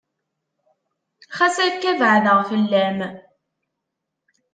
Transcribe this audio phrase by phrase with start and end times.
[1.37, 2.99] Xas akka beɛdeɣ fell-am.